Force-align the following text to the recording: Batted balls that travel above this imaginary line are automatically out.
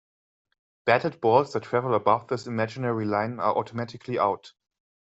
Batted 0.87 1.21
balls 1.21 1.53
that 1.53 1.61
travel 1.61 1.93
above 1.93 2.27
this 2.27 2.47
imaginary 2.47 3.05
line 3.05 3.39
are 3.39 3.53
automatically 3.55 4.17
out. 4.17 4.53